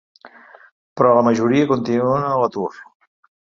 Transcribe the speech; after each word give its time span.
Però 1.01 1.11
la 1.17 1.23
majoria 1.27 1.69
continuen 1.73 2.27
a 2.33 2.35
l’atur. 2.45 2.73